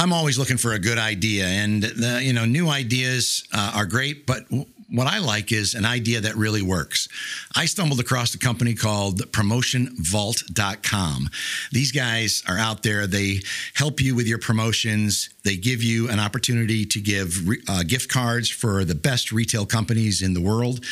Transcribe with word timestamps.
I'm 0.00 0.14
always 0.14 0.38
looking 0.38 0.56
for 0.56 0.72
a 0.72 0.78
good 0.78 0.96
idea, 0.96 1.44
and 1.44 1.82
the, 1.82 2.20
you 2.22 2.32
know, 2.32 2.46
new 2.46 2.70
ideas 2.70 3.46
uh, 3.52 3.72
are 3.74 3.84
great. 3.84 4.24
But 4.26 4.48
w- 4.48 4.64
what 4.90 5.06
I 5.06 5.18
like 5.18 5.52
is 5.52 5.74
an 5.74 5.84
idea 5.84 6.22
that 6.22 6.36
really 6.36 6.62
works. 6.62 7.06
I 7.54 7.66
stumbled 7.66 8.00
across 8.00 8.34
a 8.34 8.38
company 8.38 8.74
called 8.74 9.20
PromotionVault.com. 9.30 11.28
These 11.70 11.92
guys 11.92 12.42
are 12.48 12.56
out 12.56 12.82
there. 12.82 13.06
They 13.06 13.42
help 13.74 14.00
you 14.00 14.14
with 14.14 14.26
your 14.26 14.38
promotions. 14.38 15.28
They 15.44 15.56
give 15.56 15.82
you 15.82 16.08
an 16.08 16.18
opportunity 16.18 16.86
to 16.86 17.00
give 17.00 17.46
uh, 17.68 17.82
gift 17.82 18.10
cards 18.10 18.48
for 18.48 18.84
the 18.84 18.94
best 18.94 19.32
retail 19.32 19.66
companies 19.66 20.22
in 20.22 20.32
the 20.34 20.40
world. 20.40 20.82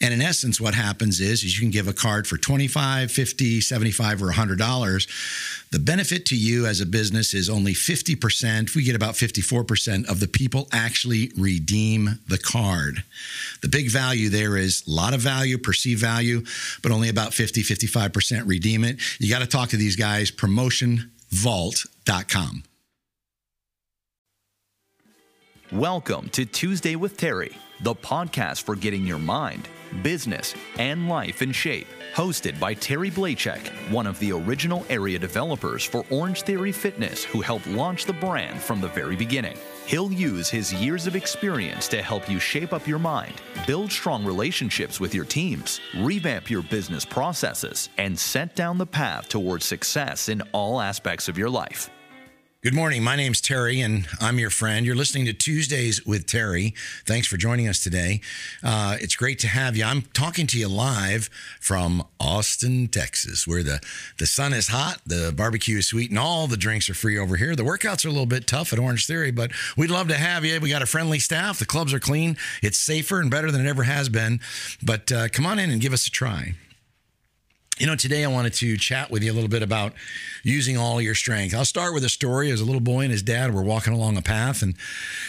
And 0.00 0.14
in 0.14 0.20
essence, 0.20 0.60
what 0.60 0.74
happens 0.74 1.20
is, 1.20 1.42
is 1.44 1.58
you 1.58 1.62
can 1.62 1.70
give 1.70 1.88
a 1.88 1.94
card 1.94 2.26
for 2.26 2.36
25, 2.36 3.10
50, 3.10 3.60
75, 3.62 4.22
or 4.22 4.32
$100. 4.32 5.49
The 5.72 5.78
benefit 5.78 6.26
to 6.26 6.36
you 6.36 6.66
as 6.66 6.80
a 6.80 6.86
business 6.86 7.32
is 7.32 7.48
only 7.48 7.74
50%. 7.74 8.74
We 8.74 8.82
get 8.82 8.96
about 8.96 9.14
54% 9.14 10.10
of 10.10 10.18
the 10.18 10.26
people 10.26 10.68
actually 10.72 11.30
redeem 11.36 12.18
the 12.26 12.38
card. 12.38 13.04
The 13.62 13.68
big 13.68 13.88
value 13.88 14.30
there 14.30 14.56
is 14.56 14.82
a 14.88 14.90
lot 14.90 15.14
of 15.14 15.20
value, 15.20 15.58
perceived 15.58 16.00
value, 16.00 16.42
but 16.82 16.90
only 16.90 17.08
about 17.08 17.34
50, 17.34 17.62
55% 17.62 18.48
redeem 18.48 18.82
it. 18.82 18.98
You 19.20 19.30
got 19.30 19.42
to 19.42 19.46
talk 19.46 19.68
to 19.68 19.76
these 19.76 19.94
guys, 19.94 20.32
promotionvault.com. 20.32 22.64
Welcome 25.72 26.30
to 26.30 26.44
Tuesday 26.44 26.96
with 26.96 27.16
Terry, 27.16 27.56
the 27.82 27.94
podcast 27.94 28.64
for 28.64 28.74
getting 28.74 29.06
your 29.06 29.20
mind, 29.20 29.68
business, 30.02 30.52
and 30.80 31.08
life 31.08 31.42
in 31.42 31.52
shape. 31.52 31.86
Hosted 32.12 32.58
by 32.58 32.74
Terry 32.74 33.08
Blachek, 33.08 33.68
one 33.92 34.08
of 34.08 34.18
the 34.18 34.32
original 34.32 34.84
area 34.90 35.16
developers 35.16 35.84
for 35.84 36.04
Orange 36.10 36.42
Theory 36.42 36.72
Fitness, 36.72 37.22
who 37.22 37.40
helped 37.40 37.68
launch 37.68 38.04
the 38.04 38.12
brand 38.12 38.60
from 38.60 38.80
the 38.80 38.88
very 38.88 39.14
beginning. 39.14 39.56
He'll 39.86 40.10
use 40.10 40.50
his 40.50 40.74
years 40.74 41.06
of 41.06 41.14
experience 41.14 41.86
to 41.86 42.02
help 42.02 42.28
you 42.28 42.40
shape 42.40 42.72
up 42.72 42.88
your 42.88 42.98
mind, 42.98 43.40
build 43.64 43.92
strong 43.92 44.24
relationships 44.24 44.98
with 44.98 45.14
your 45.14 45.24
teams, 45.24 45.80
revamp 45.98 46.50
your 46.50 46.62
business 46.62 47.04
processes, 47.04 47.90
and 47.96 48.18
set 48.18 48.56
down 48.56 48.76
the 48.76 48.86
path 48.86 49.28
towards 49.28 49.66
success 49.66 50.28
in 50.28 50.42
all 50.50 50.80
aspects 50.80 51.28
of 51.28 51.38
your 51.38 51.48
life. 51.48 51.90
Good 52.62 52.74
morning. 52.74 53.02
My 53.02 53.16
name's 53.16 53.40
Terry, 53.40 53.80
and 53.80 54.06
I'm 54.20 54.38
your 54.38 54.50
friend. 54.50 54.84
You're 54.84 54.94
listening 54.94 55.24
to 55.24 55.32
Tuesdays 55.32 56.04
with 56.04 56.26
Terry. 56.26 56.74
Thanks 57.06 57.26
for 57.26 57.38
joining 57.38 57.66
us 57.68 57.82
today. 57.82 58.20
Uh, 58.62 58.98
it's 59.00 59.16
great 59.16 59.38
to 59.38 59.48
have 59.48 59.78
you. 59.78 59.84
I'm 59.84 60.02
talking 60.12 60.46
to 60.48 60.58
you 60.58 60.68
live 60.68 61.30
from 61.58 62.06
Austin, 62.20 62.88
Texas, 62.88 63.46
where 63.46 63.62
the, 63.62 63.80
the 64.18 64.26
sun 64.26 64.52
is 64.52 64.68
hot, 64.68 65.00
the 65.06 65.32
barbecue 65.34 65.78
is 65.78 65.86
sweet, 65.86 66.10
and 66.10 66.18
all 66.18 66.48
the 66.48 66.58
drinks 66.58 66.90
are 66.90 66.94
free 66.94 67.16
over 67.16 67.36
here. 67.36 67.56
The 67.56 67.62
workouts 67.62 68.04
are 68.04 68.08
a 68.08 68.12
little 68.12 68.26
bit 68.26 68.46
tough 68.46 68.74
at 68.74 68.78
Orange 68.78 69.06
Theory, 69.06 69.30
but 69.30 69.52
we'd 69.78 69.90
love 69.90 70.08
to 70.08 70.16
have 70.16 70.44
you. 70.44 70.60
We 70.60 70.68
got 70.68 70.82
a 70.82 70.86
friendly 70.86 71.18
staff. 71.18 71.58
The 71.58 71.64
clubs 71.64 71.94
are 71.94 71.98
clean. 71.98 72.36
It's 72.62 72.76
safer 72.76 73.22
and 73.22 73.30
better 73.30 73.50
than 73.50 73.64
it 73.64 73.70
ever 73.70 73.84
has 73.84 74.10
been. 74.10 74.38
But 74.82 75.10
uh, 75.10 75.28
come 75.28 75.46
on 75.46 75.58
in 75.58 75.70
and 75.70 75.80
give 75.80 75.94
us 75.94 76.06
a 76.06 76.10
try. 76.10 76.52
You 77.80 77.86
know, 77.86 77.96
today 77.96 78.22
I 78.24 78.28
wanted 78.28 78.52
to 78.56 78.76
chat 78.76 79.10
with 79.10 79.22
you 79.22 79.32
a 79.32 79.34
little 79.34 79.48
bit 79.48 79.62
about 79.62 79.94
using 80.42 80.76
all 80.76 81.00
your 81.00 81.14
strength. 81.14 81.54
I'll 81.54 81.64
start 81.64 81.94
with 81.94 82.04
a 82.04 82.10
story. 82.10 82.50
As 82.50 82.60
a 82.60 82.64
little 82.66 82.82
boy 82.82 83.04
and 83.04 83.10
his 83.10 83.22
dad 83.22 83.54
were 83.54 83.62
walking 83.62 83.94
along 83.94 84.18
a 84.18 84.22
path, 84.22 84.60
and 84.60 84.74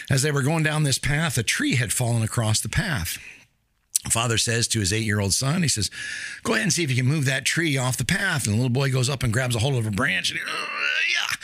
as 0.09 0.21
they 0.21 0.33
were 0.33 0.41
going 0.41 0.61
down 0.61 0.83
this 0.83 0.97
path, 0.97 1.37
a 1.37 1.43
tree 1.43 1.75
had 1.75 1.93
fallen 1.93 2.23
across 2.23 2.59
the 2.59 2.67
path. 2.67 3.17
Father 4.09 4.37
says 4.37 4.67
to 4.67 4.81
his 4.81 4.91
eight 4.91 5.05
year 5.05 5.21
old 5.21 5.31
son, 5.31 5.61
he 5.61 5.69
says, 5.69 5.89
Go 6.43 6.51
ahead 6.51 6.63
and 6.63 6.73
see 6.73 6.83
if 6.83 6.89
you 6.89 6.97
can 6.97 7.05
move 7.05 7.23
that 7.23 7.45
tree 7.45 7.77
off 7.77 7.95
the 7.95 8.03
path. 8.03 8.45
And 8.45 8.53
the 8.53 8.57
little 8.57 8.69
boy 8.69 8.91
goes 8.91 9.07
up 9.07 9.23
and 9.23 9.31
grabs 9.31 9.55
a 9.55 9.59
hold 9.59 9.75
of 9.75 9.87
a 9.87 9.91
branch 9.91 10.31
and, 10.31 10.39
he, 10.41 10.45
uh, 10.45 10.65
yeah. 11.09 11.35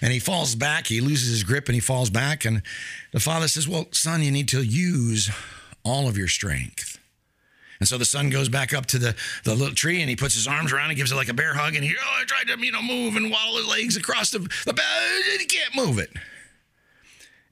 and 0.00 0.12
he 0.14 0.18
falls 0.18 0.54
back. 0.54 0.86
He 0.86 1.02
loses 1.02 1.28
his 1.28 1.44
grip 1.44 1.68
and 1.68 1.74
he 1.74 1.80
falls 1.80 2.08
back. 2.08 2.46
And 2.46 2.62
the 3.12 3.20
father 3.20 3.48
says, 3.48 3.68
Well, 3.68 3.88
son, 3.90 4.22
you 4.22 4.30
need 4.30 4.48
to 4.48 4.62
use 4.62 5.30
all 5.84 6.08
of 6.08 6.16
your 6.16 6.28
strength. 6.28 6.93
And 7.84 7.88
so 7.90 7.98
the 7.98 8.06
son 8.06 8.30
goes 8.30 8.48
back 8.48 8.72
up 8.72 8.86
to 8.86 8.98
the, 8.98 9.14
the 9.44 9.54
little 9.54 9.74
tree 9.74 10.00
and 10.00 10.08
he 10.08 10.16
puts 10.16 10.32
his 10.32 10.48
arms 10.48 10.72
around 10.72 10.88
and 10.88 10.96
gives 10.96 11.12
it 11.12 11.16
like 11.16 11.28
a 11.28 11.34
bear 11.34 11.52
hug, 11.52 11.74
and 11.74 11.84
he, 11.84 11.94
oh, 11.94 12.18
I 12.18 12.24
tried 12.24 12.48
to, 12.48 12.58
you 12.64 12.72
know, 12.72 12.80
move 12.80 13.14
and 13.14 13.30
waddle 13.30 13.58
his 13.58 13.68
legs 13.68 13.94
across 13.94 14.30
the, 14.30 14.38
the 14.64 14.72
bed. 14.72 15.38
He 15.38 15.44
can't 15.44 15.76
move 15.76 15.98
it. 15.98 16.08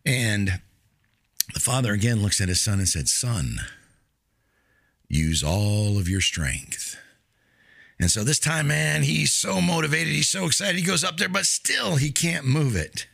And 0.07 0.63
the 1.53 1.61
father 1.61 1.93
again 1.93 2.23
looks 2.23 2.41
at 2.41 2.49
his 2.49 2.63
son 2.63 2.79
and 2.79 2.89
said, 2.89 3.09
Son, 3.09 3.59
use 5.07 5.45
all 5.45 5.99
of 5.99 6.09
your 6.09 6.23
strength. 6.23 6.97
And 8.01 8.11
so 8.11 8.25
this 8.25 8.39
time, 8.39 8.69
man, 8.69 9.03
he's 9.03 9.35
so 9.35 9.61
motivated. 9.61 10.15
He's 10.15 10.31
so 10.31 10.47
excited. 10.47 10.77
He 10.77 10.83
goes 10.83 11.05
up 11.05 11.19
there, 11.19 11.29
but 11.29 11.45
still 11.45 11.97
he 11.97 12.11
can't 12.11 12.47
move 12.47 12.75
it. 12.75 13.07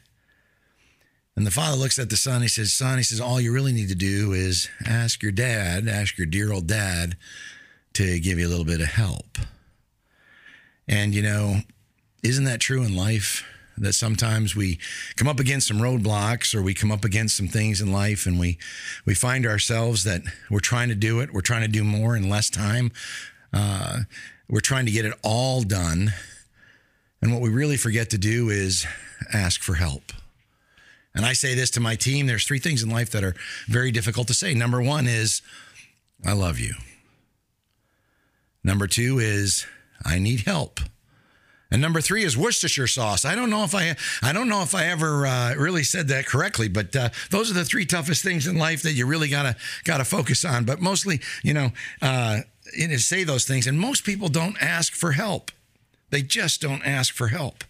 And 1.38 1.46
the 1.46 1.52
father 1.52 1.76
looks 1.76 2.00
at 2.00 2.10
the 2.10 2.16
son. 2.16 2.42
He 2.42 2.48
says, 2.48 2.72
Son, 2.72 2.96
he 2.96 3.04
says, 3.04 3.20
all 3.20 3.40
you 3.40 3.52
really 3.52 3.70
need 3.70 3.90
to 3.90 3.94
do 3.94 4.32
is 4.32 4.68
ask 4.84 5.22
your 5.22 5.30
dad, 5.30 5.86
ask 5.86 6.18
your 6.18 6.26
dear 6.26 6.52
old 6.52 6.66
dad 6.66 7.16
to 7.92 8.18
give 8.18 8.40
you 8.40 8.48
a 8.48 8.50
little 8.50 8.64
bit 8.64 8.80
of 8.80 8.88
help. 8.88 9.38
And, 10.88 11.14
you 11.14 11.22
know, 11.22 11.58
isn't 12.24 12.42
that 12.42 12.60
true 12.60 12.82
in 12.82 12.96
life? 12.96 13.46
That 13.76 13.92
sometimes 13.92 14.56
we 14.56 14.80
come 15.14 15.28
up 15.28 15.38
against 15.38 15.68
some 15.68 15.78
roadblocks 15.78 16.56
or 16.56 16.60
we 16.60 16.74
come 16.74 16.90
up 16.90 17.04
against 17.04 17.36
some 17.36 17.46
things 17.46 17.80
in 17.80 17.92
life 17.92 18.26
and 18.26 18.40
we, 18.40 18.58
we 19.06 19.14
find 19.14 19.46
ourselves 19.46 20.02
that 20.02 20.22
we're 20.50 20.58
trying 20.58 20.88
to 20.88 20.96
do 20.96 21.20
it, 21.20 21.32
we're 21.32 21.40
trying 21.40 21.62
to 21.62 21.68
do 21.68 21.84
more 21.84 22.16
in 22.16 22.28
less 22.28 22.50
time. 22.50 22.90
Uh, 23.52 24.00
we're 24.50 24.58
trying 24.58 24.86
to 24.86 24.92
get 24.92 25.04
it 25.04 25.14
all 25.22 25.62
done. 25.62 26.14
And 27.22 27.32
what 27.32 27.42
we 27.42 27.48
really 27.48 27.76
forget 27.76 28.10
to 28.10 28.18
do 28.18 28.48
is 28.48 28.84
ask 29.32 29.62
for 29.62 29.74
help. 29.74 30.10
And 31.14 31.24
I 31.24 31.32
say 31.32 31.54
this 31.54 31.70
to 31.70 31.80
my 31.80 31.96
team 31.96 32.26
there's 32.26 32.44
three 32.44 32.58
things 32.58 32.82
in 32.82 32.90
life 32.90 33.10
that 33.10 33.24
are 33.24 33.34
very 33.66 33.90
difficult 33.90 34.28
to 34.28 34.34
say. 34.34 34.54
Number 34.54 34.80
one 34.80 35.06
is, 35.06 35.42
I 36.24 36.32
love 36.32 36.58
you. 36.58 36.74
Number 38.62 38.86
two 38.86 39.18
is, 39.18 39.66
I 40.04 40.18
need 40.18 40.40
help. 40.40 40.80
And 41.70 41.82
number 41.82 42.00
three 42.00 42.24
is 42.24 42.36
Worcestershire 42.36 42.86
sauce. 42.86 43.24
I 43.24 43.34
don't 43.34 43.50
know 43.50 43.62
if 43.62 43.74
I, 43.74 43.94
I 44.22 44.32
don't 44.32 44.48
know 44.48 44.62
if 44.62 44.74
I 44.74 44.86
ever 44.86 45.26
uh, 45.26 45.54
really 45.54 45.82
said 45.82 46.08
that 46.08 46.26
correctly, 46.26 46.68
but 46.68 46.96
uh, 46.96 47.10
those 47.30 47.50
are 47.50 47.54
the 47.54 47.64
three 47.64 47.84
toughest 47.84 48.22
things 48.22 48.46
in 48.46 48.56
life 48.56 48.82
that 48.82 48.92
you 48.92 49.06
really 49.06 49.28
gotta 49.28 49.54
gotta 49.84 50.04
focus 50.04 50.44
on. 50.46 50.64
But 50.64 50.80
mostly, 50.80 51.20
you 51.42 51.52
know, 51.52 51.70
uh, 52.00 52.40
say 52.96 53.24
those 53.24 53.46
things, 53.46 53.66
and 53.66 53.78
most 53.78 54.04
people 54.04 54.28
don't 54.28 54.56
ask 54.62 54.94
for 54.94 55.12
help. 55.12 55.50
They 56.10 56.22
just 56.22 56.62
don't 56.62 56.82
ask 56.86 57.12
for 57.12 57.28
help. 57.28 57.64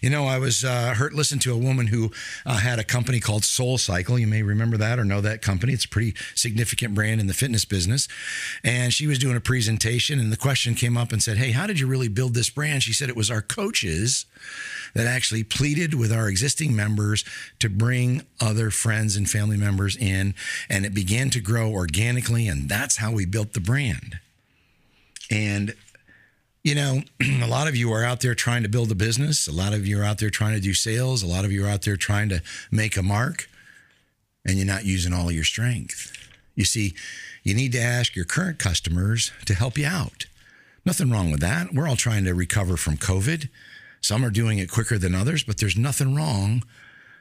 You 0.00 0.10
know, 0.10 0.26
I 0.26 0.38
was 0.38 0.64
uh, 0.64 0.94
heard 0.94 1.12
listened 1.12 1.42
to 1.42 1.52
a 1.52 1.56
woman 1.56 1.88
who 1.88 2.10
uh, 2.44 2.58
had 2.58 2.78
a 2.80 2.84
company 2.84 3.20
called 3.20 3.44
Soul 3.44 3.78
Cycle. 3.78 4.18
You 4.18 4.26
may 4.26 4.42
remember 4.42 4.76
that 4.76 4.98
or 4.98 5.04
know 5.04 5.20
that 5.20 5.42
company. 5.42 5.72
It's 5.72 5.84
a 5.84 5.88
pretty 5.88 6.14
significant 6.34 6.94
brand 6.94 7.20
in 7.20 7.28
the 7.28 7.34
fitness 7.34 7.64
business. 7.64 8.08
And 8.64 8.92
she 8.92 9.06
was 9.06 9.18
doing 9.18 9.36
a 9.36 9.40
presentation, 9.40 10.18
and 10.18 10.32
the 10.32 10.36
question 10.36 10.74
came 10.74 10.96
up 10.96 11.12
and 11.12 11.22
said, 11.22 11.36
"Hey, 11.36 11.52
how 11.52 11.66
did 11.66 11.78
you 11.78 11.86
really 11.86 12.08
build 12.08 12.34
this 12.34 12.50
brand?" 12.50 12.82
She 12.82 12.92
said 12.92 13.08
it 13.08 13.16
was 13.16 13.30
our 13.30 13.42
coaches 13.42 14.26
that 14.94 15.06
actually 15.06 15.44
pleaded 15.44 15.94
with 15.94 16.12
our 16.12 16.28
existing 16.28 16.74
members 16.74 17.24
to 17.60 17.68
bring 17.68 18.22
other 18.40 18.70
friends 18.70 19.16
and 19.16 19.30
family 19.30 19.56
members 19.56 19.96
in, 19.96 20.34
and 20.68 20.84
it 20.84 20.94
began 20.94 21.30
to 21.30 21.40
grow 21.40 21.70
organically, 21.70 22.48
and 22.48 22.68
that's 22.68 22.96
how 22.96 23.12
we 23.12 23.24
built 23.24 23.52
the 23.52 23.60
brand. 23.60 24.18
And 25.30 25.74
you 26.64 26.74
know, 26.74 27.02
a 27.42 27.46
lot 27.46 27.68
of 27.68 27.76
you 27.76 27.92
are 27.92 28.02
out 28.02 28.20
there 28.20 28.34
trying 28.34 28.64
to 28.64 28.68
build 28.68 28.90
a 28.90 28.96
business. 28.96 29.46
A 29.46 29.52
lot 29.52 29.74
of 29.74 29.86
you 29.86 30.00
are 30.00 30.04
out 30.04 30.18
there 30.18 30.30
trying 30.30 30.54
to 30.54 30.60
do 30.60 30.74
sales. 30.74 31.22
A 31.22 31.26
lot 31.26 31.44
of 31.44 31.52
you 31.52 31.64
are 31.64 31.68
out 31.68 31.82
there 31.82 31.96
trying 31.96 32.30
to 32.30 32.42
make 32.72 32.96
a 32.96 33.02
mark, 33.02 33.48
and 34.44 34.56
you're 34.56 34.66
not 34.66 34.84
using 34.84 35.12
all 35.12 35.28
of 35.28 35.34
your 35.34 35.44
strength. 35.44 36.10
You 36.56 36.64
see, 36.64 36.94
you 37.42 37.54
need 37.54 37.72
to 37.72 37.80
ask 37.80 38.16
your 38.16 38.24
current 38.24 38.58
customers 38.58 39.30
to 39.44 39.54
help 39.54 39.76
you 39.76 39.86
out. 39.86 40.24
Nothing 40.86 41.10
wrong 41.10 41.30
with 41.30 41.40
that. 41.40 41.74
We're 41.74 41.88
all 41.88 41.96
trying 41.96 42.24
to 42.24 42.34
recover 42.34 42.76
from 42.76 42.96
COVID. 42.96 43.48
Some 44.00 44.24
are 44.24 44.30
doing 44.30 44.58
it 44.58 44.70
quicker 44.70 44.98
than 44.98 45.14
others, 45.14 45.42
but 45.42 45.58
there's 45.58 45.76
nothing 45.76 46.14
wrong 46.14 46.62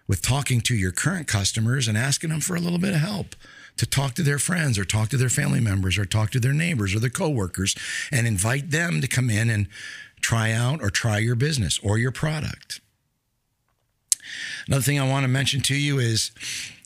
with 0.08 0.22
talking 0.22 0.60
to 0.62 0.76
your 0.76 0.92
current 0.92 1.28
customers 1.28 1.88
and 1.88 1.98
asking 1.98 2.30
them 2.30 2.42
for 2.42 2.56
a 2.56 2.60
little 2.60 2.80
bit 2.80 2.94
of 2.94 3.00
help 3.00 3.36
to 3.78 3.86
talk 3.86 4.14
to 4.16 4.24
their 4.24 4.40
friends 4.40 4.78
or 4.78 4.86
talk 4.86 5.10
to 5.10 5.18
their 5.18 5.30
family 5.30 5.60
members 5.60 5.98
or 5.98 6.06
talk 6.06 6.30
to 6.32 6.40
their 6.40 6.54
neighbors 6.54 6.94
or 6.94 7.00
their 7.00 7.10
coworkers 7.10 7.76
and 8.12 8.28
invite 8.28 8.72
them 8.72 9.02
to 9.02 9.08
come 9.08 9.30
in 9.30 9.50
and 9.50 9.68
try 10.22 10.52
out 10.52 10.82
or 10.82 10.90
try 10.90 11.18
your 11.18 11.36
business 11.36 11.80
or 11.84 11.98
your 11.98 12.12
product. 12.12 12.82
Another 14.68 14.84
thing 14.84 15.00
I 15.00 15.08
want 15.08 15.24
to 15.24 15.28
mention 15.28 15.62
to 15.62 15.76
you 15.76 16.00
is, 16.00 16.32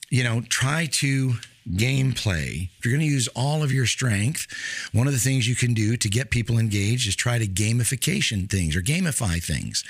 you 0.09 0.23
know, 0.23 0.41
try 0.49 0.87
to 0.93 1.33
gameplay. 1.75 2.69
If 2.77 2.85
you're 2.85 2.93
going 2.93 3.07
to 3.07 3.13
use 3.13 3.27
all 3.29 3.63
of 3.63 3.71
your 3.71 3.85
strength, 3.85 4.47
one 4.93 5.07
of 5.07 5.13
the 5.13 5.19
things 5.19 5.47
you 5.47 5.55
can 5.55 5.73
do 5.73 5.97
to 5.97 6.09
get 6.09 6.29
people 6.29 6.57
engaged 6.57 7.07
is 7.07 7.15
try 7.15 7.37
to 7.37 7.47
gamification 7.47 8.49
things 8.49 8.75
or 8.75 8.81
gamify 8.81 9.43
things. 9.43 9.83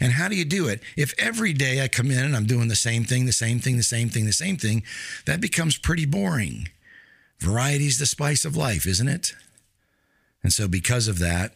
And 0.00 0.12
how 0.12 0.28
do 0.28 0.36
you 0.36 0.44
do 0.44 0.68
it? 0.68 0.82
If 0.96 1.14
every 1.18 1.52
day 1.52 1.82
I 1.82 1.88
come 1.88 2.10
in 2.10 2.24
and 2.24 2.34
I'm 2.34 2.46
doing 2.46 2.68
the 2.68 2.76
same 2.76 3.04
thing, 3.04 3.26
the 3.26 3.32
same 3.32 3.58
thing, 3.58 3.76
the 3.76 3.82
same 3.82 4.08
thing, 4.08 4.24
the 4.24 4.32
same 4.32 4.56
thing, 4.56 4.82
that 5.26 5.40
becomes 5.40 5.76
pretty 5.76 6.06
boring. 6.06 6.68
Variety 7.40 7.86
is 7.86 7.98
the 7.98 8.06
spice 8.06 8.44
of 8.44 8.56
life, 8.56 8.86
isn't 8.86 9.08
it? 9.08 9.34
And 10.42 10.52
so, 10.52 10.66
because 10.66 11.08
of 11.08 11.18
that, 11.18 11.52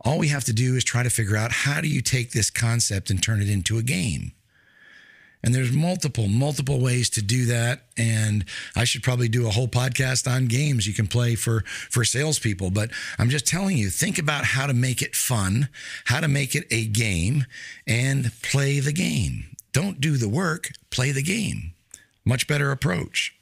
all 0.00 0.18
we 0.18 0.28
have 0.28 0.44
to 0.44 0.52
do 0.52 0.76
is 0.76 0.84
try 0.84 1.02
to 1.02 1.10
figure 1.10 1.36
out 1.36 1.52
how 1.52 1.80
do 1.80 1.88
you 1.88 2.00
take 2.00 2.32
this 2.32 2.50
concept 2.50 3.10
and 3.10 3.22
turn 3.22 3.40
it 3.40 3.48
into 3.48 3.78
a 3.78 3.82
game. 3.82 4.32
And 5.42 5.54
there's 5.54 5.72
multiple, 5.72 6.26
multiple 6.26 6.80
ways 6.80 7.08
to 7.10 7.22
do 7.22 7.44
that. 7.46 7.82
And 7.96 8.44
I 8.74 8.84
should 8.84 9.02
probably 9.02 9.28
do 9.28 9.46
a 9.46 9.50
whole 9.50 9.68
podcast 9.68 10.30
on 10.30 10.46
games 10.46 10.86
you 10.86 10.94
can 10.94 11.06
play 11.06 11.34
for 11.34 11.62
for 11.90 12.04
salespeople. 12.04 12.70
But 12.70 12.90
I'm 13.18 13.30
just 13.30 13.46
telling 13.46 13.76
you, 13.76 13.90
think 13.90 14.18
about 14.18 14.44
how 14.44 14.66
to 14.66 14.74
make 14.74 15.02
it 15.02 15.14
fun, 15.14 15.68
how 16.06 16.20
to 16.20 16.28
make 16.28 16.54
it 16.54 16.66
a 16.70 16.86
game, 16.86 17.44
and 17.86 18.32
play 18.42 18.80
the 18.80 18.92
game. 18.92 19.56
Don't 19.72 20.00
do 20.00 20.16
the 20.16 20.28
work, 20.28 20.70
play 20.90 21.12
the 21.12 21.22
game. 21.22 21.74
Much 22.24 22.48
better 22.48 22.72
approach. 22.72 23.34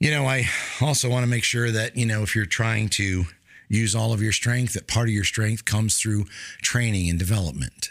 You 0.00 0.10
know, 0.10 0.26
I 0.26 0.48
also 0.80 1.10
want 1.10 1.24
to 1.24 1.30
make 1.30 1.44
sure 1.44 1.70
that, 1.70 1.94
you 1.94 2.06
know, 2.06 2.22
if 2.22 2.34
you're 2.34 2.46
trying 2.46 2.88
to 2.90 3.26
use 3.68 3.94
all 3.94 4.12
of 4.12 4.22
your 4.22 4.32
strength, 4.32 4.72
that 4.72 4.88
part 4.88 5.08
of 5.08 5.14
your 5.14 5.24
strength 5.24 5.64
comes 5.66 6.00
through 6.00 6.24
training 6.62 7.10
and 7.10 7.18
development. 7.18 7.90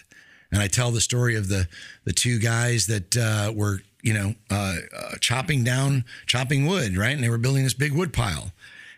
And 0.52 0.62
I 0.62 0.68
tell 0.68 0.92
the 0.92 1.02
story 1.02 1.36
of 1.36 1.48
the 1.48 1.68
the 2.06 2.14
two 2.14 2.40
guys 2.40 2.88
that 2.88 3.16
uh, 3.18 3.52
were 3.56 3.82
you 4.02 4.14
know 4.14 4.36
uh, 4.50 4.78
uh, 4.96 5.16
chopping 5.20 5.64
down 5.64 6.06
chopping 6.26 6.66
wood, 6.66 6.98
right? 6.98 7.14
And 7.14 7.24
they 7.24 7.30
were 7.30 7.38
building 7.38 7.64
this 7.64 7.74
big 7.74 7.94
wood 7.94 8.14
pile. 8.14 8.52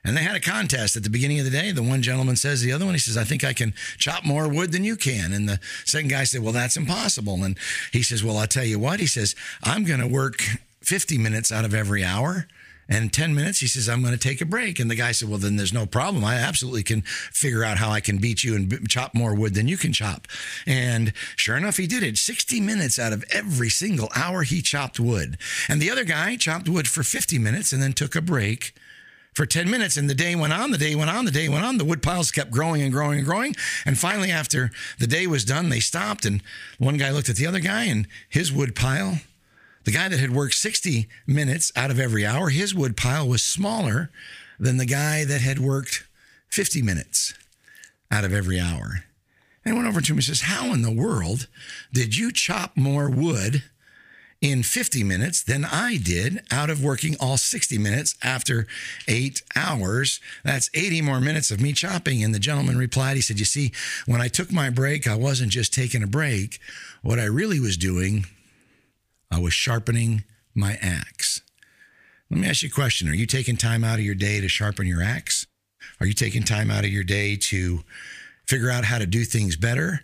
And 0.04 0.18
they 0.18 0.24
had 0.24 0.36
a 0.36 0.40
contest 0.40 0.96
at 0.96 1.04
the 1.04 1.12
beginning 1.12 1.38
of 1.38 1.46
the 1.46 1.52
day. 1.52 1.72
The 1.72 1.84
one 1.84 2.02
gentleman 2.02 2.36
says 2.36 2.62
the 2.62 2.72
other 2.72 2.86
one, 2.86 2.96
he 2.96 3.00
says, 3.00 3.18
I 3.18 3.24
think 3.24 3.44
I 3.44 3.54
can 3.54 3.72
chop 4.00 4.26
more 4.26 4.48
wood 4.48 4.72
than 4.72 4.84
you 4.84 4.96
can. 4.96 5.32
And 5.32 5.48
the 5.48 5.60
second 5.86 6.10
guy 6.10 6.24
said, 6.24 6.42
Well, 6.42 6.54
that's 6.54 6.76
impossible. 6.76 7.44
And 7.44 7.58
he 7.92 8.02
says, 8.02 8.24
Well, 8.24 8.38
I'll 8.38 8.48
tell 8.48 8.64
you 8.66 8.80
what. 8.80 9.00
He 9.00 9.06
says, 9.06 9.36
I'm 9.64 9.84
going 9.84 10.00
to 10.00 10.08
work 10.08 10.42
50 10.82 11.20
minutes 11.20 11.52
out 11.52 11.66
of 11.66 11.76
every 11.76 12.04
hour 12.04 12.48
and 12.92 13.14
10 13.14 13.34
minutes, 13.34 13.62
he 13.62 13.68
says, 13.68 13.88
I'm 13.88 14.02
going 14.02 14.14
to 14.14 14.20
take 14.20 14.42
a 14.42 14.46
break. 14.46 14.78
And 14.78 14.92
the 14.92 14.96
guy 14.96 15.14
said, 15.14 15.30
Well, 15.30 15.38
then 15.38 15.56
there's 15.56 15.72
no 15.72 15.86
problem. 15.86 16.26
I 16.26 16.36
absolutely 16.36 16.84
can 16.84 17.04
figure 17.04 17.64
out 17.64 17.78
how 17.78 17.90
I 17.90 18.02
can 18.02 18.18
beat 18.18 18.44
you 18.44 18.54
and 18.54 18.68
b- 18.68 18.80
chop 18.90 19.16
more 19.16 19.34
wood 19.34 19.56
than 19.56 19.70
you 19.70 19.78
can 19.78 19.94
chop. 19.94 20.28
And 20.68 21.14
sure 21.38 21.56
enough, 21.56 21.78
he 21.78 21.88
did 21.88 22.04
it. 22.04 22.18
60 22.18 22.60
minutes 22.60 23.00
out 23.00 23.14
of 23.14 23.24
every 23.32 23.70
single 23.70 24.10
hour 24.14 24.44
he 24.44 24.62
chopped 24.62 25.00
wood. 25.00 25.38
And 25.70 25.82
the 25.82 25.90
other 25.90 26.04
guy 26.04 26.36
chopped 26.36 26.68
wood 26.68 26.86
for 26.86 27.02
50 27.02 27.40
minutes 27.40 27.72
and 27.72 27.82
then 27.82 27.94
took 27.94 28.14
a 28.14 28.22
break 28.22 28.74
for 29.34 29.46
10 29.46 29.70
minutes 29.70 29.96
and 29.96 30.10
the 30.10 30.14
day 30.14 30.36
went 30.36 30.52
on 30.52 30.72
the 30.72 30.78
day 30.78 30.94
went 30.94 31.10
on 31.10 31.24
the 31.24 31.32
day 31.32 31.48
went 31.48 31.64
on 31.64 31.78
the 31.78 31.86
wood 31.86 32.04
piles 32.04 32.32
kept 32.32 32.52
growing 32.52 32.82
and 32.82 32.92
growing 32.92 33.20
and 33.20 33.26
growing 33.26 33.56
and 33.86 33.98
finally 33.98 34.30
after 34.30 34.72
the 35.00 35.08
day 35.08 35.26
was 35.26 35.46
done 35.46 35.70
they 35.70 35.80
stopped 35.80 36.26
and 36.26 36.44
one 36.80 36.98
guy 36.98 37.10
looked 37.12 37.30
at 37.30 37.38
the 37.38 37.48
other 37.48 37.62
guy 37.62 37.86
and 37.86 38.10
his 38.28 38.52
wood 38.52 38.76
pile 38.76 39.22
the 39.84 39.92
guy 39.92 40.08
that 40.08 40.20
had 40.20 40.32
worked 40.32 40.56
60 40.56 41.08
minutes 41.26 41.72
out 41.76 41.92
of 41.92 42.00
every 42.00 42.26
hour, 42.26 42.50
his 42.50 42.76
wood 42.76 42.96
pile 42.96 43.28
was 43.28 43.42
smaller 43.42 44.12
than 44.60 44.78
the 44.78 44.86
guy 44.86 45.26
that 45.26 45.42
had 45.42 45.60
worked 45.60 46.08
50 46.50 46.82
minutes 46.82 47.34
out 48.12 48.24
of 48.24 48.34
every 48.34 48.60
hour. 48.60 49.06
And 49.64 49.74
I 49.74 49.78
went 49.78 49.88
over 49.88 50.02
to 50.02 50.12
him 50.12 50.18
and 50.18 50.24
says, 50.24 50.42
How 50.42 50.74
in 50.74 50.82
the 50.82 50.92
world 50.92 51.48
did 51.94 52.18
you 52.18 52.32
chop 52.32 52.76
more 52.76 53.10
wood 53.10 53.64
in 54.40 54.64
50 54.64 55.04
minutes 55.04 55.44
than 55.44 55.66
I 55.66 55.98
did 55.98 56.42
out 56.52 56.70
of 56.70 56.84
working 56.84 57.16
all 57.20 57.38
60 57.38 57.78
minutes 57.78 58.16
after 58.24 58.68
eight 59.08 59.44
hours? 59.56 60.20
That's 60.44 60.70
80 60.74 61.02
more 61.02 61.22
minutes 61.22 61.52
of 61.52 61.62
me 61.62 61.74
chopping. 61.74 62.24
And 62.24 62.34
the 62.34 62.40
gentleman 62.40 62.78
replied, 62.78 63.16
He 63.16 63.22
said, 63.22 63.40
You 63.40 63.46
see, 63.46 63.72
when 64.06 64.22
I 64.22 64.28
took 64.28 64.52
my 64.52 64.70
break, 64.70 65.08
I 65.08 65.16
wasn't 65.16 65.52
just 65.52 65.74
taking 65.74 66.04
a 66.04 66.08
break. 66.08 66.60
What 67.02 67.20
I 67.20 67.26
really 67.26 67.60
was 67.60 67.78
doing 67.78 68.26
I 69.32 69.40
was 69.40 69.54
sharpening 69.54 70.24
my 70.54 70.78
axe. 70.82 71.42
Let 72.30 72.40
me 72.40 72.48
ask 72.48 72.64
you 72.64 72.70
a 72.70 72.72
question. 72.72 73.08
Are 73.10 73.16
you 73.16 73.26
taking 73.26 73.58
time 73.58 73.84
out 73.84 74.00
of 74.00 74.06
your 74.06 74.16
day 74.16 74.42
to 74.42 74.48
sharpen 74.48 74.88
your 74.88 75.02
axe? 75.02 75.48
Are 76.00 76.06
you 76.06 76.14
taking 76.14 76.44
time 76.44 76.70
out 76.70 76.84
of 76.84 76.92
your 76.92 77.04
day 77.04 77.36
to 77.36 77.84
figure 78.48 78.70
out 78.70 78.86
how 78.86 78.98
to 78.98 79.06
do 79.06 79.24
things 79.24 79.56
better? 79.56 80.02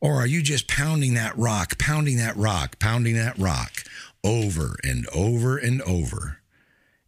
Or 0.00 0.16
are 0.16 0.26
you 0.26 0.42
just 0.42 0.66
pounding 0.66 1.14
that 1.14 1.36
rock, 1.38 1.78
pounding 1.78 2.16
that 2.16 2.36
rock, 2.36 2.78
pounding 2.78 3.14
that 3.14 3.38
rock 3.38 3.84
over 4.24 4.76
and 4.82 5.06
over 5.14 5.56
and 5.56 5.80
over? 5.82 6.41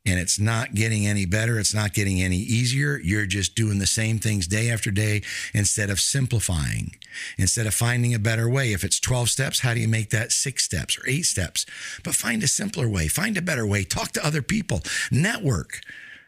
And 0.07 0.21
it's 0.21 0.39
not 0.39 0.75
getting 0.75 1.07
any 1.07 1.25
better. 1.25 1.59
It's 1.59 1.75
not 1.75 1.95
getting 1.95 2.21
any 2.21 2.37
easier. 2.37 2.99
You're 3.03 3.27
just 3.27 3.55
doing 3.55 3.79
the 3.79 3.87
same 3.87 4.19
things 4.19 4.47
day 4.47 4.71
after 4.71 4.91
day 4.91 5.23
instead 5.55 5.89
of 5.89 5.99
simplifying, 5.99 6.97
instead 7.39 7.67
of 7.67 7.75
finding 7.75 8.15
a 8.15 8.19
better 8.19 8.49
way. 8.49 8.73
If 8.73 8.85
it's 8.85 9.01
12 9.01 9.31
steps, 9.31 9.61
how 9.61 9.73
do 9.73 9.81
you 9.81 9.89
make 9.89 10.11
that 10.11 10.33
six 10.33 10.65
steps 10.65 10.99
or 10.99 11.09
eight 11.09 11.25
steps? 11.25 11.65
But 12.03 12.15
find 12.15 12.43
a 12.43 12.49
simpler 12.49 12.89
way, 12.89 13.09
find 13.09 13.37
a 13.39 13.43
better 13.43 13.67
way, 13.67 13.85
talk 13.85 14.13
to 14.13 14.27
other 14.27 14.43
people, 14.43 14.83
network. 15.11 15.81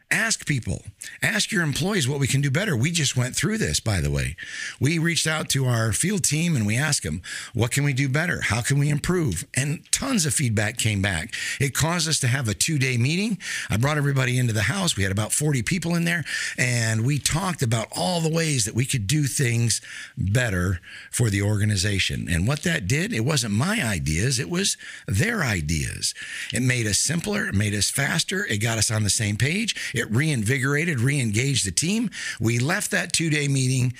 Ask 0.09 0.45
people, 0.45 0.83
ask 1.21 1.51
your 1.51 1.63
employees 1.63 2.07
what 2.07 2.21
we 2.21 2.27
can 2.27 2.39
do 2.39 2.49
better. 2.49 2.77
We 2.77 2.91
just 2.91 3.17
went 3.17 3.35
through 3.35 3.57
this, 3.57 3.81
by 3.81 3.99
the 3.99 4.09
way. 4.09 4.37
We 4.79 4.99
reached 4.99 5.27
out 5.27 5.49
to 5.49 5.65
our 5.65 5.91
field 5.91 6.23
team 6.23 6.55
and 6.55 6.65
we 6.65 6.77
asked 6.77 7.03
them, 7.03 7.21
what 7.53 7.71
can 7.71 7.83
we 7.83 7.91
do 7.91 8.07
better? 8.07 8.39
How 8.39 8.61
can 8.61 8.79
we 8.79 8.89
improve? 8.89 9.45
And 9.53 9.81
tons 9.91 10.25
of 10.25 10.33
feedback 10.33 10.77
came 10.77 11.01
back. 11.01 11.33
It 11.59 11.73
caused 11.73 12.07
us 12.07 12.21
to 12.21 12.27
have 12.27 12.47
a 12.47 12.53
two 12.53 12.77
day 12.79 12.95
meeting. 12.95 13.37
I 13.69 13.75
brought 13.75 13.97
everybody 13.97 14.39
into 14.39 14.53
the 14.53 14.61
house. 14.61 14.95
We 14.95 15.03
had 15.03 15.11
about 15.11 15.33
40 15.33 15.61
people 15.63 15.93
in 15.93 16.05
there 16.05 16.23
and 16.57 17.05
we 17.05 17.19
talked 17.19 17.61
about 17.61 17.87
all 17.91 18.21
the 18.21 18.33
ways 18.33 18.63
that 18.63 18.75
we 18.75 18.85
could 18.85 19.07
do 19.07 19.25
things 19.25 19.81
better 20.17 20.79
for 21.11 21.29
the 21.29 21.41
organization. 21.41 22.27
And 22.29 22.47
what 22.47 22.63
that 22.63 22.87
did, 22.87 23.11
it 23.11 23.25
wasn't 23.25 23.55
my 23.55 23.83
ideas, 23.83 24.39
it 24.39 24.49
was 24.49 24.77
their 25.05 25.43
ideas. 25.43 26.13
It 26.53 26.61
made 26.61 26.87
us 26.87 26.97
simpler, 26.97 27.49
it 27.49 27.55
made 27.55 27.73
us 27.73 27.89
faster, 27.89 28.45
it 28.45 28.59
got 28.59 28.77
us 28.77 28.89
on 28.89 29.03
the 29.03 29.09
same 29.09 29.35
page 29.35 29.75
it 29.97 30.09
reinvigorated, 30.11 30.99
re 30.99 31.19
engaged 31.19 31.65
the 31.65 31.71
team. 31.71 32.09
We 32.39 32.59
left 32.59 32.91
that 32.91 33.13
two 33.13 33.29
day 33.29 33.47
meeting 33.47 33.93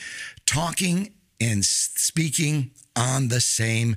talking 0.45 1.11
and 1.39 1.63
speaking 1.63 2.71
on 2.95 3.27
the 3.27 3.39
same 3.39 3.95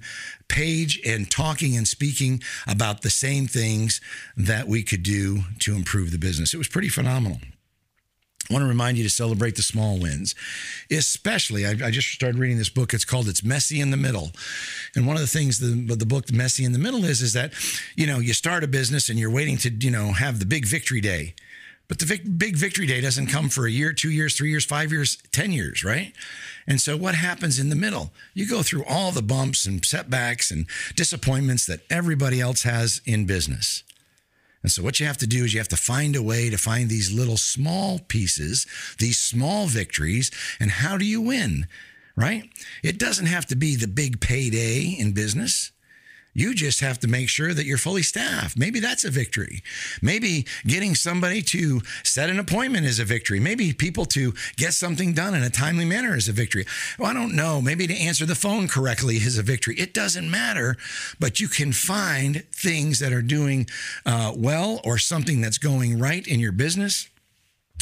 page 0.48 1.00
and 1.06 1.30
talking 1.30 1.76
and 1.76 1.88
speaking 1.88 2.42
about 2.68 3.00
the 3.00 3.10
same 3.10 3.46
things 3.46 4.00
that 4.36 4.68
we 4.68 4.82
could 4.82 5.02
do 5.02 5.40
to 5.60 5.74
improve 5.74 6.12
the 6.12 6.18
business. 6.18 6.52
It 6.52 6.58
was 6.58 6.68
pretty 6.68 6.90
phenomenal. 6.90 7.38
I 8.48 8.52
want 8.52 8.64
to 8.64 8.68
remind 8.68 8.98
you 8.98 9.04
to 9.04 9.10
celebrate 9.10 9.54
the 9.54 9.62
small 9.62 9.98
wins, 9.98 10.34
especially. 10.90 11.66
I, 11.66 11.70
I, 11.70 11.90
just 11.92 12.08
started 12.08 12.36
reading 12.36 12.58
this 12.58 12.68
book. 12.68 12.92
It's 12.92 13.04
called 13.04 13.28
"It's 13.28 13.44
Messy 13.44 13.80
in 13.80 13.92
the 13.92 13.96
Middle," 13.96 14.32
and 14.96 15.06
one 15.06 15.14
of 15.14 15.22
the 15.22 15.28
things 15.28 15.60
the 15.60 15.94
the 15.94 16.06
book 16.06 16.32
"Messy 16.32 16.64
in 16.64 16.72
the 16.72 16.78
Middle" 16.78 17.04
is 17.04 17.22
is 17.22 17.32
that 17.34 17.52
you 17.94 18.08
know 18.08 18.18
you 18.18 18.32
start 18.32 18.64
a 18.64 18.66
business 18.66 19.08
and 19.08 19.20
you're 19.20 19.30
waiting 19.30 19.56
to 19.58 19.70
you 19.70 19.90
know 19.92 20.12
have 20.12 20.40
the 20.40 20.46
big 20.46 20.66
victory 20.66 21.00
day, 21.00 21.34
but 21.90 21.98
the 21.98 22.06
vic- 22.06 22.38
big 22.38 22.56
victory 22.56 22.86
day 22.86 23.00
doesn't 23.00 23.26
come 23.26 23.48
for 23.48 23.66
a 23.66 23.70
year, 23.70 23.92
two 23.92 24.12
years, 24.12 24.36
three 24.36 24.48
years, 24.48 24.64
five 24.64 24.92
years, 24.92 25.18
10 25.32 25.50
years, 25.50 25.82
right? 25.82 26.12
And 26.64 26.80
so 26.80 26.96
what 26.96 27.16
happens 27.16 27.58
in 27.58 27.68
the 27.68 27.74
middle? 27.74 28.12
You 28.32 28.46
go 28.46 28.62
through 28.62 28.84
all 28.84 29.10
the 29.10 29.22
bumps 29.22 29.66
and 29.66 29.84
setbacks 29.84 30.52
and 30.52 30.66
disappointments 30.94 31.66
that 31.66 31.80
everybody 31.90 32.40
else 32.40 32.62
has 32.62 33.02
in 33.04 33.26
business. 33.26 33.82
And 34.62 34.70
so 34.70 34.84
what 34.84 35.00
you 35.00 35.06
have 35.06 35.16
to 35.18 35.26
do 35.26 35.44
is 35.44 35.52
you 35.52 35.58
have 35.58 35.66
to 35.66 35.76
find 35.76 36.14
a 36.14 36.22
way 36.22 36.48
to 36.48 36.56
find 36.56 36.88
these 36.88 37.12
little 37.12 37.36
small 37.36 37.98
pieces, 37.98 38.68
these 39.00 39.18
small 39.18 39.66
victories, 39.66 40.30
and 40.60 40.70
how 40.70 40.96
do 40.96 41.04
you 41.04 41.20
win? 41.20 41.66
Right? 42.14 42.44
It 42.84 43.00
doesn't 43.00 43.26
have 43.26 43.46
to 43.46 43.56
be 43.56 43.74
the 43.74 43.88
big 43.88 44.20
payday 44.20 44.94
in 44.96 45.10
business. 45.10 45.72
You 46.32 46.54
just 46.54 46.80
have 46.80 47.00
to 47.00 47.08
make 47.08 47.28
sure 47.28 47.52
that 47.52 47.66
you're 47.66 47.76
fully 47.76 48.02
staffed. 48.02 48.56
Maybe 48.56 48.78
that's 48.78 49.04
a 49.04 49.10
victory. 49.10 49.62
Maybe 50.00 50.46
getting 50.64 50.94
somebody 50.94 51.42
to 51.42 51.80
set 52.04 52.30
an 52.30 52.38
appointment 52.38 52.86
is 52.86 53.00
a 53.00 53.04
victory. 53.04 53.40
Maybe 53.40 53.72
people 53.72 54.04
to 54.06 54.32
get 54.56 54.72
something 54.72 55.12
done 55.12 55.34
in 55.34 55.42
a 55.42 55.50
timely 55.50 55.84
manner 55.84 56.16
is 56.16 56.28
a 56.28 56.32
victory. 56.32 56.66
Well, 56.98 57.10
I 57.10 57.14
don't 57.14 57.34
know. 57.34 57.60
Maybe 57.60 57.86
to 57.88 57.96
answer 57.96 58.26
the 58.26 58.36
phone 58.36 58.68
correctly 58.68 59.16
is 59.16 59.38
a 59.38 59.42
victory. 59.42 59.74
It 59.76 59.92
doesn't 59.92 60.30
matter, 60.30 60.76
but 61.18 61.40
you 61.40 61.48
can 61.48 61.72
find 61.72 62.44
things 62.52 63.00
that 63.00 63.12
are 63.12 63.22
doing 63.22 63.66
uh, 64.06 64.32
well 64.36 64.80
or 64.84 64.98
something 64.98 65.40
that's 65.40 65.58
going 65.58 65.98
right 65.98 66.26
in 66.26 66.38
your 66.38 66.52
business. 66.52 67.08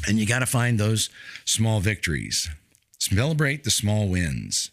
And 0.06 0.18
you 0.18 0.26
got 0.26 0.38
to 0.38 0.46
find 0.46 0.78
those 0.80 1.10
small 1.44 1.80
victories. 1.80 2.48
Celebrate 2.98 3.64
the 3.64 3.70
small 3.70 4.08
wins. 4.08 4.70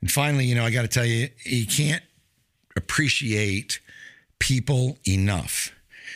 And 0.00 0.10
finally, 0.10 0.44
you 0.44 0.54
know, 0.54 0.64
I 0.64 0.70
got 0.70 0.82
to 0.82 0.88
tell 0.88 1.06
you, 1.06 1.30
you 1.44 1.66
can't 1.66 2.02
appreciate 2.76 3.80
people 4.38 4.98
enough. 5.06 5.72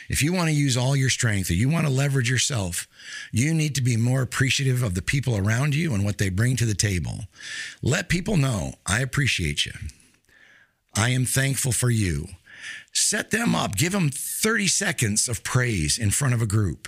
If 0.09 0.21
you 0.21 0.33
want 0.33 0.49
to 0.49 0.55
use 0.55 0.77
all 0.77 0.95
your 0.95 1.09
strength 1.09 1.49
or 1.49 1.53
you 1.53 1.69
want 1.69 1.85
to 1.85 1.91
leverage 1.91 2.29
yourself, 2.29 2.87
you 3.31 3.53
need 3.53 3.75
to 3.75 3.81
be 3.81 3.97
more 3.97 4.21
appreciative 4.21 4.83
of 4.83 4.93
the 4.93 5.01
people 5.01 5.37
around 5.37 5.75
you 5.75 5.93
and 5.93 6.03
what 6.03 6.17
they 6.17 6.29
bring 6.29 6.55
to 6.57 6.65
the 6.65 6.75
table. 6.75 7.25
Let 7.81 8.09
people 8.09 8.37
know 8.37 8.73
I 8.85 9.01
appreciate 9.01 9.65
you. 9.65 9.73
I 10.95 11.09
am 11.09 11.25
thankful 11.25 11.71
for 11.71 11.89
you. 11.89 12.27
Set 12.93 13.31
them 13.31 13.55
up. 13.55 13.75
Give 13.75 13.91
them 13.91 14.09
30 14.09 14.67
seconds 14.67 15.27
of 15.27 15.43
praise 15.43 15.97
in 15.97 16.11
front 16.11 16.33
of 16.33 16.41
a 16.41 16.45
group. 16.45 16.87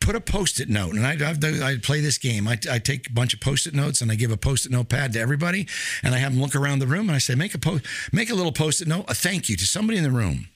Put 0.00 0.16
a 0.16 0.20
post 0.20 0.60
it 0.60 0.68
note. 0.68 0.94
And 0.94 1.06
I, 1.06 1.12
I, 1.12 1.72
I 1.72 1.76
play 1.76 2.00
this 2.00 2.18
game. 2.18 2.48
I, 2.48 2.58
I, 2.70 2.78
take 2.78 3.08
a 3.08 3.12
bunch 3.12 3.34
of 3.34 3.40
post 3.40 3.66
it 3.66 3.74
notes 3.74 4.00
and 4.00 4.10
I 4.10 4.14
give 4.14 4.30
a 4.30 4.36
post 4.36 4.66
it 4.66 4.72
note 4.72 4.88
pad 4.88 5.12
to 5.12 5.20
everybody. 5.20 5.66
And 6.02 6.14
I 6.14 6.18
have 6.18 6.32
them 6.32 6.40
look 6.40 6.56
around 6.56 6.78
the 6.78 6.86
room 6.86 7.08
and 7.08 7.16
I 7.16 7.18
say, 7.18 7.34
make 7.34 7.54
a, 7.54 7.58
post, 7.58 7.84
make 8.12 8.30
a 8.30 8.34
little 8.34 8.52
post 8.52 8.82
it 8.82 8.88
note, 8.88 9.04
a 9.08 9.14
thank 9.14 9.48
you 9.48 9.56
to 9.56 9.66
somebody 9.66 9.98
in 9.98 10.04
the 10.04 10.10
room. 10.10 10.48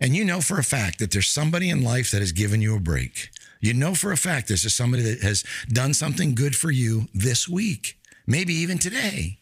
And 0.00 0.14
you 0.14 0.24
know 0.24 0.40
for 0.40 0.58
a 0.58 0.64
fact 0.64 0.98
that 0.98 1.12
there's 1.12 1.28
somebody 1.28 1.70
in 1.70 1.82
life 1.82 2.10
that 2.10 2.20
has 2.20 2.32
given 2.32 2.60
you 2.60 2.76
a 2.76 2.80
break. 2.80 3.30
You 3.60 3.72
know 3.72 3.94
for 3.94 4.12
a 4.12 4.16
fact 4.16 4.48
there's 4.48 4.70
somebody 4.72 5.02
that 5.02 5.22
has 5.22 5.44
done 5.68 5.94
something 5.94 6.34
good 6.34 6.54
for 6.54 6.70
you 6.70 7.06
this 7.14 7.48
week, 7.48 7.96
maybe 8.26 8.52
even 8.52 8.78
today. 8.78 9.38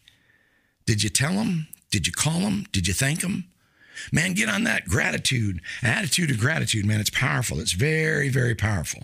Did 0.85 1.03
you 1.03 1.09
tell 1.09 1.33
them? 1.33 1.67
Did 1.91 2.07
you 2.07 2.13
call 2.13 2.39
them? 2.39 2.65
Did 2.71 2.87
you 2.87 2.93
thank 2.93 3.21
them? 3.21 3.45
Man, 4.11 4.33
get 4.33 4.49
on 4.49 4.63
that 4.63 4.85
gratitude, 4.85 5.61
attitude 5.81 6.31
of 6.31 6.39
gratitude, 6.39 6.85
man. 6.85 6.99
It's 6.99 7.09
powerful. 7.09 7.59
It's 7.59 7.73
very, 7.73 8.29
very 8.29 8.55
powerful. 8.55 9.03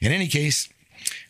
In 0.00 0.12
any 0.12 0.28
case, 0.28 0.68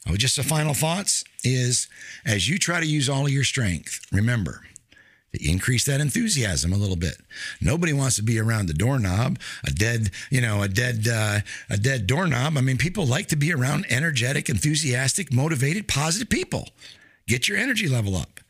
oh, 0.09 0.17
just 0.17 0.37
the 0.37 0.43
final 0.43 0.75
thoughts 0.75 1.25
is 1.43 1.89
as 2.25 2.49
you 2.49 2.59
try 2.59 2.81
to 2.81 2.87
use 2.87 3.09
all 3.09 3.27
of 3.27 3.33
your 3.33 3.45
strength, 3.45 4.01
remember, 4.13 4.63
to 5.33 5.51
increase 5.51 5.85
that 5.85 6.01
enthusiasm 6.01 6.73
a 6.73 6.77
little 6.77 6.97
bit. 6.97 7.17
Nobody 7.61 7.93
wants 7.93 8.17
to 8.17 8.23
be 8.23 8.39
around 8.39 8.67
the 8.67 8.75
doorknob, 8.75 9.39
a 9.67 9.71
dead, 9.71 10.11
you 10.31 10.41
know, 10.41 10.63
a 10.63 10.69
dead, 10.69 11.07
uh, 11.09 11.41
a 11.69 11.77
dead 11.77 12.07
doorknob. 12.07 12.57
I 12.57 12.61
mean, 12.61 12.79
people 12.79 13.07
like 13.07 13.29
to 13.29 13.37
be 13.37 13.53
around 13.53 13.87
energetic, 13.91 14.49
enthusiastic, 14.49 15.33
motivated, 15.33 15.89
positive 15.89 16.29
people. 16.29 16.69
Get 17.27 17.49
your 17.49 17.59
energy 17.59 17.89
level 17.89 18.17
up. 18.17 18.41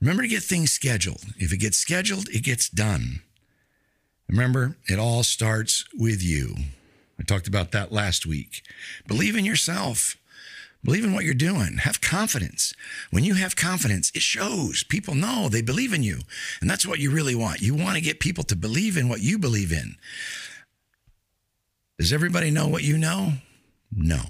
Remember 0.00 0.22
to 0.22 0.28
get 0.28 0.42
things 0.42 0.72
scheduled. 0.72 1.24
If 1.38 1.52
it 1.52 1.56
gets 1.56 1.78
scheduled, 1.78 2.28
it 2.28 2.44
gets 2.44 2.68
done. 2.68 3.22
Remember, 4.28 4.76
it 4.86 4.98
all 4.98 5.22
starts 5.22 5.84
with 5.94 6.22
you. 6.22 6.54
I 7.18 7.22
talked 7.24 7.48
about 7.48 7.72
that 7.72 7.92
last 7.92 8.26
week. 8.26 8.62
Believe 9.06 9.36
in 9.36 9.44
yourself. 9.44 10.16
Believe 10.84 11.04
in 11.04 11.12
what 11.12 11.24
you're 11.24 11.34
doing. 11.34 11.78
Have 11.78 12.00
confidence. 12.00 12.72
When 13.10 13.24
you 13.24 13.34
have 13.34 13.56
confidence, 13.56 14.12
it 14.14 14.22
shows. 14.22 14.84
People 14.84 15.14
know 15.14 15.48
they 15.48 15.62
believe 15.62 15.92
in 15.92 16.02
you. 16.02 16.20
And 16.60 16.70
that's 16.70 16.86
what 16.86 17.00
you 17.00 17.10
really 17.10 17.34
want. 17.34 17.60
You 17.60 17.74
want 17.74 17.96
to 17.96 18.00
get 18.02 18.20
people 18.20 18.44
to 18.44 18.56
believe 18.56 18.96
in 18.96 19.08
what 19.08 19.20
you 19.20 19.38
believe 19.38 19.72
in. 19.72 19.96
Does 21.98 22.12
everybody 22.12 22.50
know 22.50 22.68
what 22.68 22.84
you 22.84 22.96
know? 22.96 23.32
No. 23.90 24.20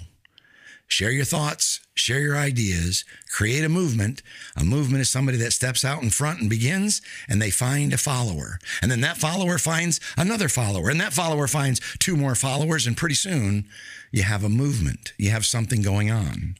Share 0.89 1.11
your 1.11 1.27
thoughts, 1.27 1.81
share 1.95 2.21
your 2.21 2.37
ideas, 2.37 3.05
create 3.31 3.63
a 3.63 3.69
movement. 3.69 4.23
A 4.57 4.65
movement 4.65 5.03
is 5.03 5.11
somebody 5.11 5.37
that 5.39 5.53
steps 5.53 5.85
out 5.85 6.03
in 6.03 6.09
front 6.09 6.41
and 6.41 6.49
begins, 6.49 7.03
and 7.29 7.41
they 7.41 7.51
find 7.51 7.93
a 7.93 7.99
follower. 7.99 8.59
And 8.81 8.91
then 8.91 9.03
that 9.03 9.19
follower 9.19 9.59
finds 9.59 10.01
another 10.17 10.49
follower, 10.49 10.89
and 10.89 10.99
that 11.01 11.13
follower 11.13 11.47
finds 11.47 11.81
two 11.99 12.17
more 12.17 12.35
followers, 12.35 12.87
and 12.87 12.97
pretty 12.97 13.15
soon 13.15 13.69
you 14.11 14.23
have 14.23 14.43
a 14.43 14.49
movement. 14.49 15.13
You 15.19 15.31
have 15.31 15.45
something 15.45 15.83
going 15.83 16.11
on. 16.11 16.57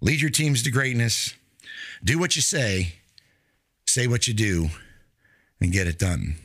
Lead 0.00 0.20
your 0.20 0.30
teams 0.30 0.64
to 0.64 0.72
greatness. 0.72 1.32
Do 2.02 2.18
what 2.18 2.34
you 2.34 2.42
say, 2.42 2.94
say 3.86 4.08
what 4.08 4.26
you 4.26 4.34
do, 4.34 4.68
and 5.60 5.72
get 5.72 5.86
it 5.86 5.98
done. 5.98 6.36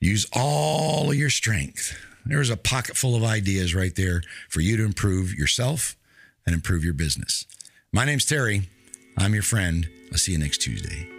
Use 0.00 0.26
all 0.34 1.10
of 1.10 1.16
your 1.16 1.30
strength. 1.30 1.98
There's 2.26 2.50
a 2.50 2.56
pocket 2.56 2.96
full 2.96 3.14
of 3.14 3.22
ideas 3.22 3.74
right 3.74 3.94
there 3.94 4.22
for 4.48 4.60
you 4.60 4.76
to 4.76 4.84
improve 4.84 5.34
yourself 5.34 5.96
and 6.46 6.54
improve 6.54 6.84
your 6.84 6.94
business. 6.94 7.46
My 7.92 8.04
name's 8.04 8.24
Terry. 8.24 8.68
I'm 9.18 9.34
your 9.34 9.42
friend. 9.42 9.88
I'll 10.10 10.18
see 10.18 10.32
you 10.32 10.38
next 10.38 10.58
Tuesday. 10.58 11.13